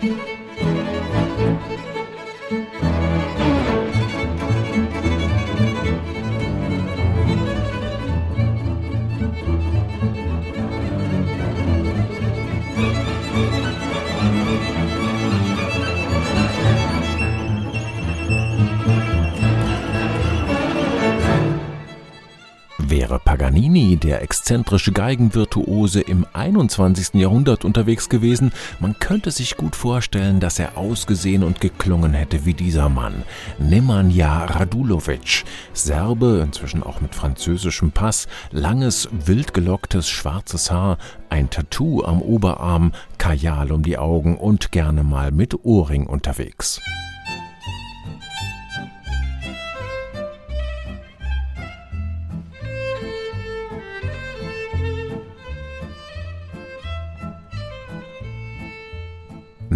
[0.00, 0.37] thank you
[22.90, 27.20] Wäre Paganini, der exzentrische Geigenvirtuose, im 21.
[27.20, 28.50] Jahrhundert unterwegs gewesen,
[28.80, 33.24] man könnte sich gut vorstellen, dass er ausgesehen und geklungen hätte wie dieser Mann.
[33.58, 40.96] Nemanja Radulovic, Serbe, inzwischen auch mit französischem Pass, langes, wild gelocktes, schwarzes Haar,
[41.28, 46.80] ein Tattoo am Oberarm, Kajal um die Augen und gerne mal mit Ohrring unterwegs.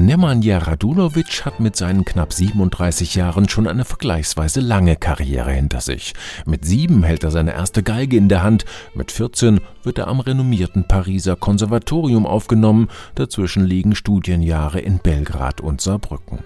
[0.05, 6.13] Nemanja Radulovic hat mit seinen knapp 37 Jahren schon eine vergleichsweise lange Karriere hinter sich.
[6.45, 8.65] Mit sieben hält er seine erste Geige in der Hand,
[8.95, 15.81] mit 14 wird er am renommierten Pariser Konservatorium aufgenommen, dazwischen liegen Studienjahre in Belgrad und
[15.81, 16.41] Saarbrücken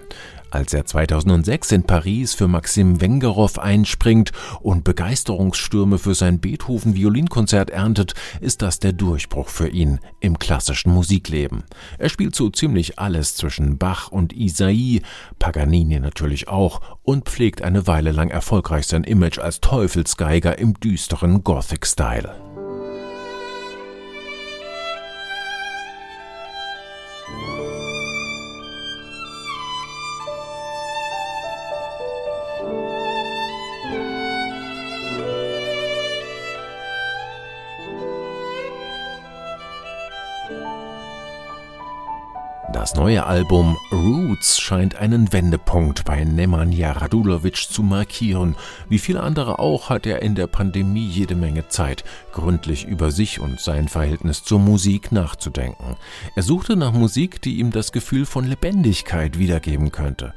[0.51, 4.31] als er 2006 in Paris für Maxim Wengerow einspringt
[4.61, 11.63] und Begeisterungsstürme für sein Beethoven-Violinkonzert erntet, ist das der Durchbruch für ihn im klassischen Musikleben.
[11.97, 15.01] Er spielt so ziemlich alles zwischen Bach und Isaïe,
[15.39, 21.43] Paganini natürlich auch, und pflegt eine Weile lang erfolgreich sein Image als Teufelsgeiger im düsteren
[21.43, 22.56] Gothic-Style.
[42.77, 48.55] Das neue Album Roots scheint einen Wendepunkt bei Nemanja Radulovic zu markieren.
[48.87, 52.03] Wie viele andere auch hat er in der Pandemie jede Menge Zeit,
[52.33, 55.97] gründlich über sich und sein Verhältnis zur Musik nachzudenken.
[56.35, 60.35] Er suchte nach Musik, die ihm das Gefühl von Lebendigkeit wiedergeben könnte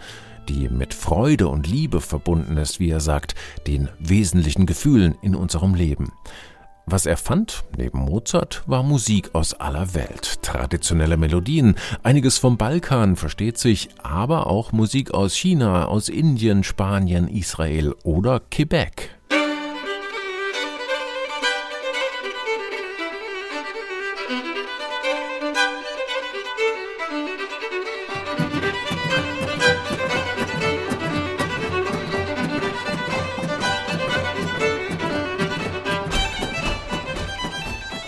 [0.48, 3.36] die mit Freude und Liebe verbunden ist, wie er sagt,
[3.68, 6.12] den wesentlichen Gefühlen in unserem Leben.
[6.92, 13.14] Was er fand, neben Mozart, war Musik aus aller Welt, traditionelle Melodien, einiges vom Balkan,
[13.14, 19.19] versteht sich, aber auch Musik aus China, aus Indien, Spanien, Israel oder Quebec.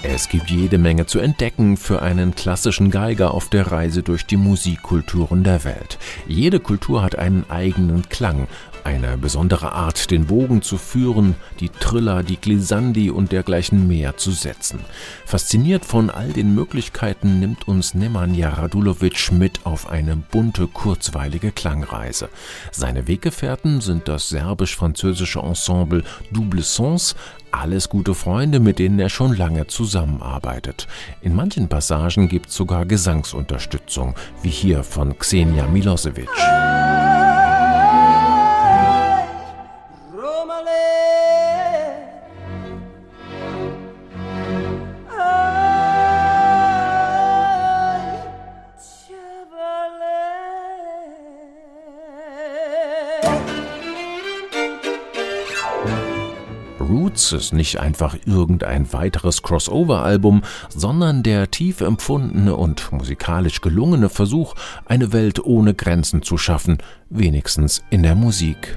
[0.05, 4.37] Es gibt jede Menge zu entdecken für einen klassischen Geiger auf der Reise durch die
[4.37, 5.97] Musikkulturen der Welt.
[6.27, 8.49] Jede Kultur hat einen eigenen Klang,
[8.83, 14.33] eine besondere Art, den Bogen zu führen, die Triller, die Glissandi und dergleichen mehr zu
[14.33, 14.81] setzen.
[15.25, 22.29] Fasziniert von all den Möglichkeiten nimmt uns Nemanja Radulovic mit auf eine bunte, kurzweilige Klangreise.
[22.73, 26.03] Seine Weggefährten sind das serbisch-französische Ensemble
[26.33, 27.15] Double Sens,
[27.53, 30.89] alles gute Freunde, mit denen er schon lange zusammenarbeitet.
[31.21, 36.29] In manchen Passagen gibt es sogar Gesangsunterstützung, wie hier von Xenia Milosevic.
[56.93, 64.55] Roots ist nicht einfach irgendein weiteres Crossover-Album, sondern der tief empfundene und musikalisch gelungene Versuch,
[64.85, 68.77] eine Welt ohne Grenzen zu schaffen, wenigstens in der Musik.